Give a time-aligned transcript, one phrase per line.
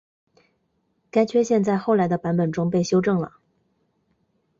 [1.11, 3.33] 该缺陷在后来的版本中被修正了。